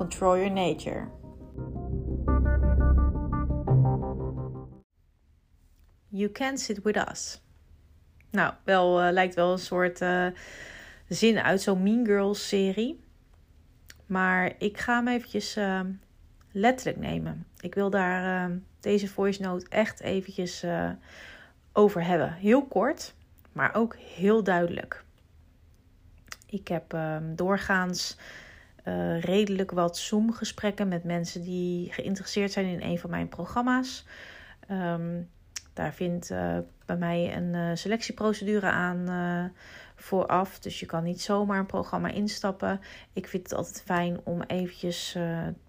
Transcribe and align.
Control 0.00 0.36
Your 0.38 0.50
Nature. 0.50 1.10
You 6.08 6.30
can 6.32 6.58
sit 6.58 6.82
with 6.82 6.96
us. 6.96 7.40
Nou, 8.30 8.54
wel 8.64 9.04
uh, 9.04 9.12
lijkt 9.12 9.34
wel 9.34 9.52
een 9.52 9.58
soort 9.58 10.00
uh, 10.00 10.26
zin 11.08 11.38
uit 11.38 11.62
zo'n 11.62 11.82
Mean 11.82 12.06
Girls 12.06 12.48
serie. 12.48 13.00
Maar 14.06 14.52
ik 14.58 14.78
ga 14.78 14.96
hem 14.96 15.08
eventjes 15.08 15.56
uh, 15.56 15.80
letterlijk 16.52 16.98
nemen. 16.98 17.46
Ik 17.60 17.74
wil 17.74 17.90
daar 17.90 18.50
deze 18.80 19.08
voice 19.08 19.42
note 19.42 19.66
echt 19.68 20.00
eventjes 20.00 20.64
over 21.72 22.04
hebben. 22.04 22.32
Heel 22.32 22.66
kort, 22.66 23.14
maar 23.52 23.74
ook 23.74 23.96
heel 23.96 24.42
duidelijk. 24.42 25.04
Ik 26.46 26.68
heb 26.68 26.92
ehm, 26.92 27.34
doorgaans 28.84 29.24
redelijk 29.24 29.70
wat 29.70 29.96
Zoom-gesprekken 29.96 30.88
met 30.88 31.04
mensen 31.04 31.42
die 31.42 31.92
geïnteresseerd 31.92 32.52
zijn 32.52 32.66
in 32.66 32.82
een 32.82 32.98
van 32.98 33.10
mijn 33.10 33.28
programma's. 33.28 34.06
Um, 34.70 35.28
daar 35.72 35.92
vindt 35.92 36.30
uh, 36.30 36.58
bij 36.86 36.96
mij 36.96 37.36
een 37.36 37.54
uh, 37.54 37.70
selectieprocedure 37.74 38.66
aan 38.66 39.52
vooraf. 39.96 40.58
Dus 40.58 40.80
je 40.80 40.86
kan 40.86 41.04
niet 41.04 41.20
zomaar 41.20 41.58
een 41.58 41.66
programma 41.66 42.08
instappen. 42.08 42.80
Ik 43.12 43.26
vind 43.26 43.42
het 43.42 43.54
altijd 43.54 43.82
fijn 43.82 44.20
om 44.24 44.42
eventjes 44.42 45.16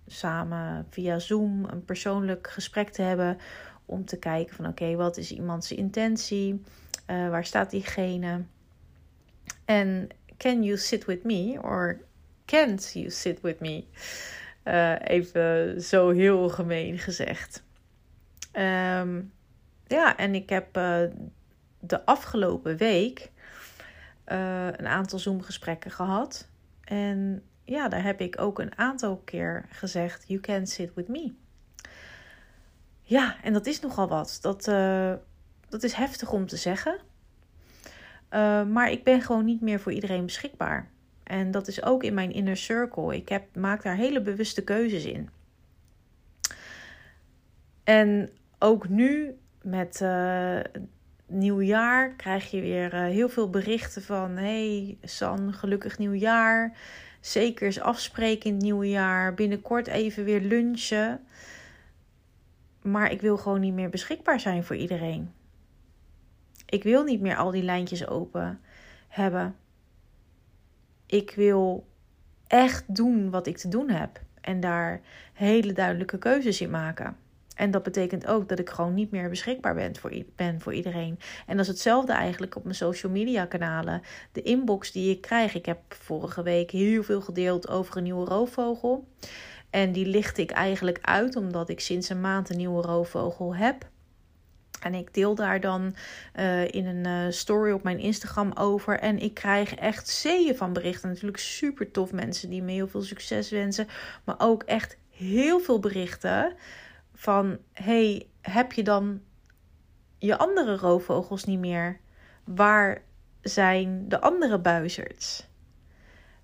samen 0.07 0.85
via 0.89 1.19
Zoom 1.19 1.65
een 1.65 1.85
persoonlijk 1.85 2.49
gesprek 2.49 2.89
te 2.89 3.01
hebben. 3.01 3.37
Om 3.85 4.05
te 4.05 4.17
kijken 4.17 4.55
van 4.55 4.67
oké, 4.67 4.95
wat 4.95 5.17
is 5.17 5.31
iemands 5.31 5.71
intentie? 5.71 6.61
waar 7.05 7.45
staat 7.45 7.69
diegene? 7.69 8.43
En 9.65 10.07
can 10.37 10.63
you 10.63 10.77
sit 10.77 11.05
with 11.05 11.23
me? 11.23 11.59
Or 11.61 11.99
can't 12.51 12.91
you 12.93 13.09
sit 13.09 13.41
with 13.41 13.59
me? 13.59 13.83
even 15.03 15.81
zo 15.81 16.09
heel 16.09 16.49
gemeen 16.49 16.97
gezegd. 16.97 17.63
Um, 18.53 19.33
ja, 19.87 20.17
en 20.17 20.35
ik 20.35 20.49
heb 20.49 20.77
uh, 20.77 21.01
de 21.79 22.05
afgelopen 22.05 22.77
week 22.77 23.31
uh, 24.27 24.65
een 24.65 24.87
aantal 24.87 25.19
Zoom-gesprekken 25.19 25.91
gehad. 25.91 26.47
En 26.83 27.43
ja, 27.63 27.87
daar 27.87 28.03
heb 28.03 28.21
ik 28.21 28.41
ook 28.41 28.59
een 28.59 28.77
aantal 28.77 29.17
keer 29.25 29.65
gezegd: 29.69 30.23
You 30.27 30.39
can 30.39 30.67
sit 30.67 30.93
with 30.93 31.07
me. 31.07 31.33
Ja, 33.01 33.35
en 33.43 33.53
dat 33.53 33.65
is 33.65 33.79
nogal 33.79 34.07
wat. 34.07 34.37
Dat, 34.41 34.63
dat 35.69 35.83
is 35.83 35.93
heftig 35.93 36.31
om 36.31 36.47
te 36.47 36.57
zeggen. 36.57 36.99
maar 38.71 38.91
ik 38.91 39.03
ben 39.03 39.21
gewoon 39.21 39.45
niet 39.45 39.61
meer 39.61 39.79
voor 39.79 39.91
iedereen 39.91 40.25
beschikbaar. 40.25 40.89
En 41.31 41.51
dat 41.51 41.67
is 41.67 41.83
ook 41.83 42.03
in 42.03 42.13
mijn 42.13 42.31
inner 42.31 42.57
circle. 42.57 43.15
Ik 43.15 43.29
heb, 43.29 43.55
maak 43.55 43.83
daar 43.83 43.95
hele 43.95 44.21
bewuste 44.21 44.63
keuzes 44.63 45.05
in. 45.05 45.29
En 47.83 48.29
ook 48.59 48.89
nu 48.89 49.37
met 49.61 49.99
uh, 50.03 50.59
nieuwjaar 51.25 52.15
krijg 52.15 52.51
je 52.51 52.61
weer 52.61 52.93
uh, 52.93 52.99
heel 52.99 53.29
veel 53.29 53.49
berichten 53.49 54.01
van: 54.01 54.37
hey 54.37 54.97
San, 55.03 55.53
gelukkig 55.53 55.97
nieuwjaar. 55.97 56.77
Zeker 57.19 57.65
eens 57.65 57.79
afspreken 57.79 58.49
in 58.49 58.53
het 58.53 58.63
nieuwe 58.63 58.89
jaar. 58.89 59.33
Binnenkort 59.33 59.87
even 59.87 60.23
weer 60.23 60.41
lunchen. 60.41 61.25
Maar 62.81 63.11
ik 63.11 63.21
wil 63.21 63.37
gewoon 63.37 63.59
niet 63.59 63.73
meer 63.73 63.89
beschikbaar 63.89 64.39
zijn 64.39 64.63
voor 64.63 64.75
iedereen. 64.75 65.33
Ik 66.65 66.83
wil 66.83 67.03
niet 67.03 67.21
meer 67.21 67.35
al 67.35 67.51
die 67.51 67.63
lijntjes 67.63 68.07
open 68.07 68.59
hebben. 69.07 69.55
Ik 71.11 71.31
wil 71.35 71.87
echt 72.47 72.83
doen 72.87 73.29
wat 73.29 73.47
ik 73.47 73.57
te 73.57 73.67
doen 73.67 73.89
heb. 73.89 74.21
En 74.41 74.59
daar 74.59 75.01
hele 75.33 75.73
duidelijke 75.73 76.17
keuzes 76.17 76.61
in 76.61 76.69
maken. 76.69 77.17
En 77.55 77.71
dat 77.71 77.83
betekent 77.83 78.27
ook 78.27 78.49
dat 78.49 78.59
ik 78.59 78.69
gewoon 78.69 78.93
niet 78.93 79.11
meer 79.11 79.29
beschikbaar 79.29 79.75
ben 79.75 79.95
voor, 79.95 80.11
ben 80.35 80.61
voor 80.61 80.73
iedereen. 80.73 81.19
En 81.45 81.55
dat 81.57 81.65
is 81.65 81.71
hetzelfde 81.71 82.13
eigenlijk 82.13 82.55
op 82.55 82.63
mijn 82.63 82.75
social 82.75 83.11
media 83.11 83.45
kanalen. 83.45 84.01
De 84.31 84.41
inbox 84.41 84.91
die 84.91 85.11
ik 85.11 85.21
krijg. 85.21 85.55
Ik 85.55 85.65
heb 85.65 85.79
vorige 85.87 86.43
week 86.43 86.71
heel 86.71 87.03
veel 87.03 87.21
gedeeld 87.21 87.69
over 87.69 87.97
een 87.97 88.03
nieuwe 88.03 88.25
roofvogel. 88.25 89.07
En 89.69 89.91
die 89.91 90.05
licht 90.05 90.37
ik 90.37 90.51
eigenlijk 90.51 90.99
uit 91.01 91.35
omdat 91.35 91.69
ik 91.69 91.79
sinds 91.79 92.09
een 92.09 92.21
maand 92.21 92.49
een 92.49 92.57
nieuwe 92.57 92.81
roofvogel 92.81 93.55
heb. 93.55 93.89
En 94.83 94.93
ik 94.93 95.13
deel 95.13 95.35
daar 95.35 95.59
dan 95.59 95.95
uh, 96.35 96.67
in 96.67 96.85
een 96.85 97.07
uh, 97.07 97.31
story 97.31 97.71
op 97.71 97.83
mijn 97.83 97.99
Instagram 97.99 98.51
over. 98.53 98.99
En 98.99 99.19
ik 99.19 99.33
krijg 99.33 99.75
echt 99.75 100.07
zeeën 100.07 100.55
van 100.55 100.73
berichten. 100.73 101.09
Natuurlijk 101.09 101.37
super 101.37 101.91
tof 101.91 102.11
mensen 102.11 102.49
die 102.49 102.61
me 102.61 102.71
heel 102.71 102.87
veel 102.87 103.01
succes 103.01 103.49
wensen. 103.49 103.87
Maar 104.23 104.35
ook 104.37 104.63
echt 104.63 104.97
heel 105.09 105.59
veel 105.59 105.79
berichten 105.79 106.53
van 107.13 107.57
hey, 107.73 108.27
heb 108.41 108.71
je 108.71 108.83
dan 108.83 109.21
je 110.17 110.37
andere 110.37 110.77
roofvogels 110.77 111.43
niet 111.43 111.59
meer? 111.59 111.99
Waar 112.43 113.01
zijn 113.41 114.05
de 114.07 114.21
andere 114.21 114.59
buizerds? 114.59 115.47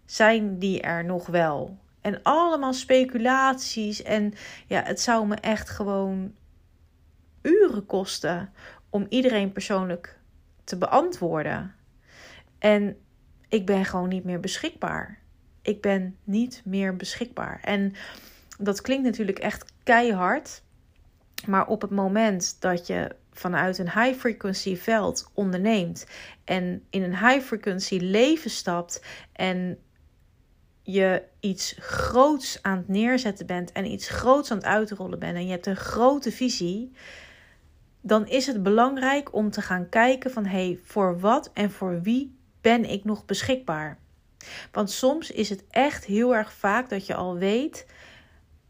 Zijn 0.05 0.59
die 0.59 0.81
er 0.81 1.05
nog 1.05 1.27
wel? 1.27 1.77
En 2.01 2.23
allemaal 2.23 2.73
speculaties. 2.73 4.03
En 4.03 4.33
ja, 4.67 4.83
het 4.83 5.01
zou 5.01 5.27
me 5.27 5.35
echt 5.35 5.69
gewoon 5.69 6.33
uren 7.41 7.85
kosten 7.85 8.53
om 8.89 9.05
iedereen 9.09 9.51
persoonlijk 9.51 10.19
te 10.63 10.77
beantwoorden. 10.77 11.75
En 12.59 12.97
ik 13.47 13.65
ben 13.65 13.85
gewoon 13.85 14.09
niet 14.09 14.23
meer 14.23 14.39
beschikbaar. 14.39 15.19
Ik 15.61 15.81
ben 15.81 16.17
niet 16.23 16.61
meer 16.65 16.95
beschikbaar. 16.95 17.59
En 17.63 17.93
dat 18.57 18.81
klinkt 18.81 19.05
natuurlijk 19.05 19.39
echt 19.39 19.73
keihard. 19.83 20.61
Maar 21.45 21.67
op 21.67 21.81
het 21.81 21.91
moment 21.91 22.55
dat 22.59 22.87
je 22.87 23.15
vanuit 23.31 23.77
een 23.77 23.91
high 23.91 24.19
frequency 24.19 24.75
veld 24.75 25.31
onderneemt 25.33 26.07
en 26.43 26.83
in 26.89 27.03
een 27.03 27.17
high 27.17 27.45
frequency 27.45 27.97
leven 27.97 28.49
stapt 28.49 29.03
en 29.31 29.79
je 30.81 31.23
iets 31.39 31.75
groots 31.79 32.59
aan 32.61 32.77
het 32.77 32.87
neerzetten 32.87 33.45
bent 33.45 33.71
en 33.71 33.85
iets 33.85 34.09
groots 34.09 34.51
aan 34.51 34.57
het 34.57 34.65
uitrollen 34.65 35.19
bent 35.19 35.35
en 35.35 35.45
je 35.45 35.51
hebt 35.51 35.65
een 35.65 35.75
grote 35.75 36.31
visie, 36.31 36.91
dan 38.07 38.27
is 38.27 38.47
het 38.47 38.63
belangrijk 38.63 39.33
om 39.33 39.49
te 39.49 39.61
gaan 39.61 39.89
kijken 39.89 40.31
van 40.31 40.45
hé, 40.45 40.65
hey, 40.65 40.79
voor 40.83 41.19
wat 41.19 41.51
en 41.53 41.71
voor 41.71 42.01
wie 42.01 42.37
ben 42.61 42.89
ik 42.89 43.03
nog 43.03 43.25
beschikbaar? 43.25 43.97
Want 44.71 44.91
soms 44.91 45.31
is 45.31 45.49
het 45.49 45.63
echt 45.69 46.05
heel 46.05 46.35
erg 46.35 46.53
vaak 46.53 46.89
dat 46.89 47.05
je 47.05 47.15
al 47.15 47.37
weet, 47.37 47.85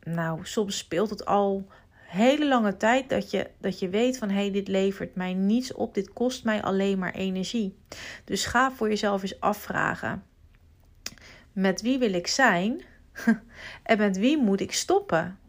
nou, 0.04 0.40
soms 0.44 0.78
speelt 0.78 1.10
het 1.10 1.26
al 1.26 1.68
hele 1.94 2.48
lange 2.48 2.78
tijd 2.78 3.10
dat 3.10 3.32
je, 3.32 3.50
dat 3.60 3.80
je 3.80 3.90
weet 3.90 4.18
van 4.18 4.30
hé, 4.30 4.36
hey, 4.36 4.52
dit 4.52 4.68
levert 4.68 5.16
mij 5.16 5.34
niets 5.34 5.74
op, 5.74 5.94
dit 5.94 6.14
kost 6.14 6.44
mij 6.44 6.62
alleen 6.64 7.00
maar 7.00 7.14
energie. 7.14 7.78
Dus 8.26 8.46
ga 8.46 8.72
voor 8.72 8.90
jezelf 8.90 9.22
eens 9.22 9.40
afvragen: 9.40 10.24
met 11.52 11.82
wie 11.82 11.98
wil 11.98 12.14
ik 12.14 12.28
zijn 12.28 12.82
en 13.84 13.98
met 13.98 14.18
wie 14.18 14.38
moet 14.38 14.62
ik 14.62 14.72
stoppen? 14.72 15.40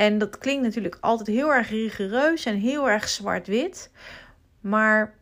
En 0.00 0.18
dat 0.18 0.38
klinkt 0.38 0.62
natuurlijk 0.62 0.98
altijd 1.00 1.28
heel 1.28 1.52
erg 1.52 1.68
rigoureus 1.68 2.44
en 2.44 2.56
heel 2.56 2.88
erg 2.90 3.08
zwart-wit, 3.08 3.90
maar 4.60 5.14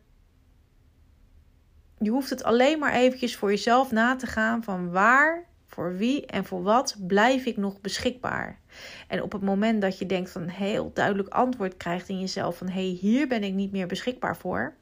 je 1.97 2.09
hoeft 2.09 2.29
het 2.29 2.43
alleen 2.43 2.79
maar 2.79 2.93
eventjes 2.93 3.35
voor 3.35 3.49
jezelf 3.49 3.91
na 3.91 4.15
te 4.15 4.27
gaan 4.27 4.63
van 4.63 4.91
waar 4.91 5.45
voor 5.65 5.97
wie 5.97 6.25
en 6.25 6.45
voor 6.45 6.63
wat 6.63 6.95
blijf 7.07 7.45
ik 7.45 7.57
nog 7.57 7.81
beschikbaar? 7.81 8.59
En 9.07 9.21
op 9.21 9.31
het 9.31 9.41
moment 9.41 9.81
dat 9.81 9.97
je 9.97 10.05
denkt 10.05 10.31
van 10.31 10.47
heel 10.47 10.91
duidelijk 10.93 11.29
antwoord 11.29 11.77
krijgt 11.77 12.09
in 12.09 12.19
jezelf 12.19 12.57
van 12.57 12.67
hé, 12.67 12.87
hey, 12.87 12.97
hier 12.99 13.27
ben 13.27 13.43
ik 13.43 13.53
niet 13.53 13.71
meer 13.71 13.87
beschikbaar 13.87 14.37
voor. 14.37 14.75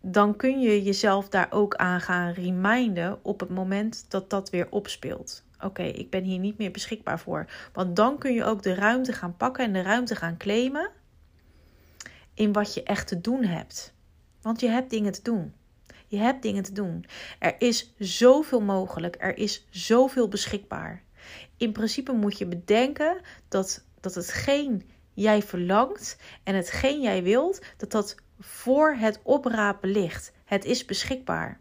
dan 0.00 0.36
kun 0.36 0.60
je 0.60 0.82
jezelf 0.82 1.28
daar 1.28 1.46
ook 1.50 1.74
aan 1.74 2.00
gaan 2.00 2.32
reminden 2.32 3.18
op 3.24 3.40
het 3.40 3.50
moment 3.50 4.04
dat 4.08 4.30
dat 4.30 4.50
weer 4.50 4.66
opspeelt. 4.70 5.45
Oké, 5.60 5.82
ik 5.82 6.10
ben 6.10 6.22
hier 6.22 6.38
niet 6.38 6.58
meer 6.58 6.70
beschikbaar 6.70 7.20
voor. 7.20 7.46
Want 7.72 7.96
dan 7.96 8.18
kun 8.18 8.34
je 8.34 8.44
ook 8.44 8.62
de 8.62 8.74
ruimte 8.74 9.12
gaan 9.12 9.36
pakken 9.36 9.64
en 9.64 9.72
de 9.72 9.82
ruimte 9.82 10.16
gaan 10.16 10.36
claimen 10.36 10.90
in 12.34 12.52
wat 12.52 12.74
je 12.74 12.82
echt 12.82 13.08
te 13.08 13.20
doen 13.20 13.44
hebt. 13.44 13.94
Want 14.42 14.60
je 14.60 14.68
hebt 14.68 14.90
dingen 14.90 15.12
te 15.12 15.22
doen. 15.22 15.54
Je 16.06 16.16
hebt 16.16 16.42
dingen 16.42 16.62
te 16.62 16.72
doen. 16.72 17.04
Er 17.38 17.54
is 17.58 17.94
zoveel 17.98 18.60
mogelijk. 18.60 19.16
Er 19.18 19.38
is 19.38 19.66
zoveel 19.70 20.28
beschikbaar. 20.28 21.02
In 21.56 21.72
principe 21.72 22.12
moet 22.12 22.38
je 22.38 22.46
bedenken 22.46 23.20
dat, 23.48 23.84
dat 24.00 24.14
hetgeen 24.14 24.90
jij 25.14 25.42
verlangt 25.42 26.16
en 26.42 26.54
hetgeen 26.54 27.00
jij 27.00 27.22
wilt, 27.22 27.62
dat 27.76 27.90
dat 27.90 28.14
voor 28.38 28.94
het 28.94 29.20
oprapen 29.22 29.88
ligt. 29.88 30.32
Het 30.44 30.64
is 30.64 30.84
beschikbaar. 30.84 31.60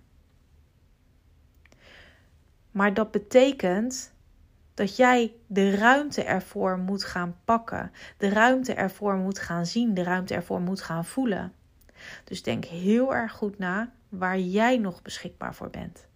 Maar 2.76 2.94
dat 2.94 3.12
betekent 3.12 4.14
dat 4.74 4.96
jij 4.96 5.34
de 5.48 5.76
ruimte 5.76 6.24
ervoor 6.24 6.78
moet 6.78 7.04
gaan 7.04 7.36
pakken, 7.46 7.92
de 8.18 8.30
ruimte 8.30 8.74
ervoor 8.74 9.16
moet 9.16 9.40
gaan 9.40 9.66
zien, 9.66 9.94
de 9.94 10.04
ruimte 10.04 10.34
ervoor 10.34 10.62
moet 10.62 10.82
gaan 10.82 11.06
voelen. 11.06 11.54
Dus 12.24 12.44
denk 12.44 12.66
heel 12.66 13.16
erg 13.16 13.32
goed 13.32 13.58
na 13.58 13.92
waar 14.10 14.40
jij 14.40 14.78
nog 14.78 15.02
beschikbaar 15.02 15.56
voor 15.56 15.70
bent. 15.70 16.08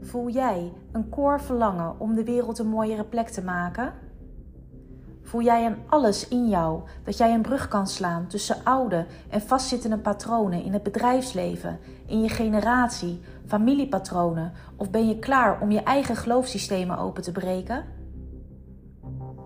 Voel 0.00 0.28
jij 0.28 0.72
een 0.92 1.08
koor 1.08 1.40
verlangen 1.40 2.00
om 2.00 2.14
de 2.14 2.24
wereld 2.24 2.58
een 2.58 2.68
mooiere 2.68 3.04
plek 3.04 3.28
te 3.28 3.42
maken? 3.42 3.92
Voel 5.22 5.42
jij 5.42 5.64
aan 5.64 5.76
alles 5.86 6.28
in 6.28 6.48
jou 6.48 6.80
dat 7.04 7.16
jij 7.16 7.34
een 7.34 7.42
brug 7.42 7.68
kan 7.68 7.86
slaan 7.86 8.26
tussen 8.26 8.56
oude 8.64 9.06
en 9.28 9.40
vastzittende 9.40 9.98
patronen 9.98 10.62
in 10.62 10.72
het 10.72 10.82
bedrijfsleven, 10.82 11.78
in 12.06 12.22
je 12.22 12.28
generatie, 12.28 13.20
familiepatronen 13.46 14.52
of 14.76 14.90
ben 14.90 15.08
je 15.08 15.18
klaar 15.18 15.60
om 15.60 15.70
je 15.70 15.82
eigen 15.82 16.16
geloofssystemen 16.16 16.98
open 16.98 17.22
te 17.22 17.32
breken? 17.32 17.84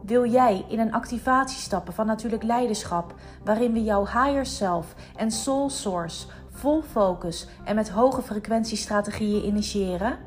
Wil 0.06 0.26
jij 0.26 0.64
in 0.68 0.78
een 0.78 0.92
activatie 0.92 1.58
stappen 1.58 1.94
van 1.94 2.06
natuurlijk 2.06 2.42
leiderschap, 2.42 3.14
waarin 3.44 3.72
we 3.72 3.84
jouw 3.84 4.04
higher 4.04 4.46
self 4.46 4.94
en 5.16 5.30
soul 5.30 5.70
source 5.70 6.26
vol 6.50 6.82
focus 6.82 7.48
en 7.64 7.74
met 7.74 7.90
hoge 7.90 8.22
frequentiestrategieën 8.22 9.44
initiëren? 9.44 10.18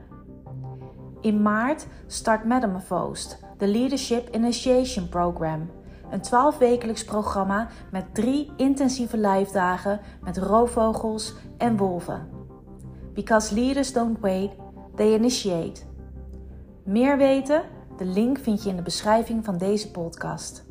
In 1.22 1.42
maart 1.42 1.88
start 2.07 2.44
Metamorphosed, 2.44 3.40
de 3.60 3.68
Leadership 3.68 4.36
Initiation 4.36 5.10
Program. 5.10 5.70
Een 6.10 6.22
12-wekelijks 6.22 7.06
programma 7.06 7.68
met 7.92 8.16
drie 8.16 8.52
intensieve 8.58 9.18
live 9.18 9.52
dagen 9.54 10.00
met 10.22 10.38
roofvogels 10.38 11.34
en 11.58 11.78
wolven. 11.78 12.30
Because 13.14 13.54
leaders 13.54 13.94
don't 13.94 14.20
wait, 14.20 14.52
they 14.96 15.14
initiate. 15.14 15.82
Meer 16.84 17.18
weten? 17.18 17.62
De 17.98 18.06
link 18.06 18.38
vind 18.38 18.64
je 18.64 18.70
in 18.70 18.76
de 18.76 18.82
beschrijving 18.82 19.46
van 19.46 19.58
deze 19.58 19.92
podcast. 19.92 20.69